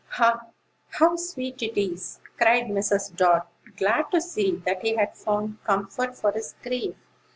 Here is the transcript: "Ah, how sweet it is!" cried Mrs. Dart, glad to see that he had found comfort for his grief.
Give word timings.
"Ah, 0.17 0.47
how 0.93 1.15
sweet 1.15 1.61
it 1.61 1.79
is!" 1.79 2.19
cried 2.35 2.63
Mrs. 2.65 3.15
Dart, 3.15 3.45
glad 3.77 4.09
to 4.09 4.19
see 4.19 4.55
that 4.65 4.81
he 4.81 4.95
had 4.95 5.15
found 5.15 5.63
comfort 5.63 6.15
for 6.17 6.31
his 6.31 6.55
grief. 6.63 6.95